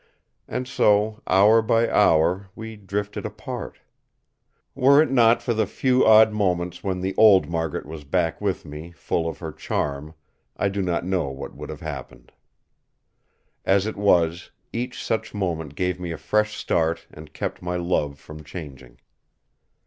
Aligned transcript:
And 0.47 0.67
so 0.67 1.21
hour 1.27 1.61
by 1.61 1.87
hour 1.87 2.49
we 2.55 2.75
drifted 2.75 3.23
apart. 3.23 3.77
Were 4.73 4.99
it 4.99 5.11
not 5.11 5.43
for 5.43 5.53
the 5.53 5.67
few 5.67 6.03
odd 6.03 6.33
moments 6.33 6.83
when 6.83 7.01
the 7.01 7.13
old 7.17 7.47
Margaret 7.47 7.85
was 7.85 8.03
back 8.03 8.41
with 8.41 8.65
me 8.65 8.89
full 8.93 9.29
of 9.29 9.37
her 9.37 9.51
charm 9.51 10.15
I 10.57 10.69
do 10.69 10.81
not 10.81 11.05
know 11.05 11.29
what 11.29 11.53
would 11.55 11.69
have 11.69 11.81
happened. 11.81 12.31
As 13.63 13.85
it 13.85 13.95
was, 13.95 14.49
each 14.73 15.03
such 15.05 15.35
moment 15.35 15.75
gave 15.75 15.99
me 15.99 16.11
a 16.11 16.17
fresh 16.17 16.55
start 16.57 17.05
and 17.13 17.31
kept 17.31 17.61
my 17.61 17.75
love 17.75 18.17
from 18.17 18.43
changing. 18.43 18.97